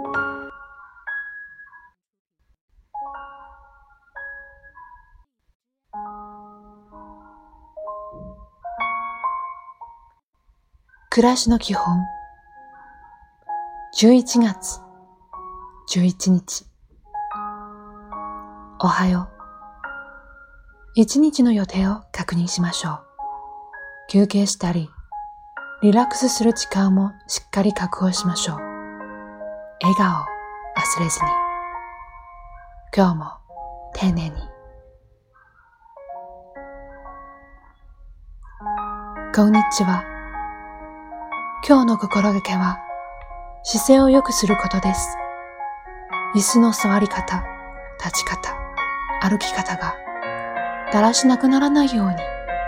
[0.00, 0.12] 暮
[11.28, 11.98] らしの基本。
[13.98, 14.80] 11月。
[15.92, 16.66] 11日。
[18.80, 19.38] おはよう。
[20.94, 23.00] 一日の予定を確認しましょう。
[24.08, 24.88] 休憩したり
[25.82, 28.67] リラックスする時間もしっかり確保しましょう。
[29.80, 30.24] 笑顔を
[30.76, 31.26] 忘れずに
[32.96, 33.26] 今日も
[33.94, 34.36] 丁寧に
[39.32, 40.02] こんにちは。
[41.64, 42.78] 今日の心がけは
[43.62, 45.16] 姿勢を良くすることです。
[46.34, 47.44] 椅子の座り方、
[48.04, 48.56] 立ち方、
[49.22, 49.94] 歩き方が
[50.92, 52.16] だらしなくならないように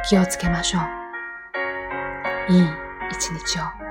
[0.08, 2.52] 気をつけましょう。
[2.52, 2.69] いい
[3.11, 3.89] 一日を。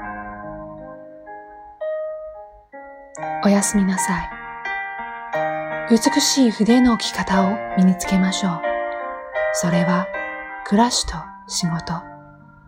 [3.43, 4.29] おやすみなさい。
[5.89, 8.61] 美しい筆の置き方を身につけましょう。
[9.53, 10.07] それは
[10.65, 11.13] 暮らしと
[11.47, 11.93] 仕事、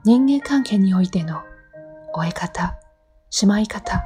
[0.04, 1.44] 人間関係においての
[2.14, 2.80] 終え方、
[3.30, 4.04] しまい方、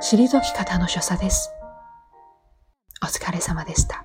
[0.00, 1.52] 退き方の所作です。
[3.02, 4.04] お疲れ様でした。